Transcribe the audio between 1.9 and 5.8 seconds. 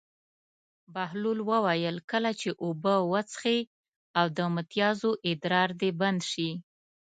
کله چې اوبه وڅښې او د متیازو ادرار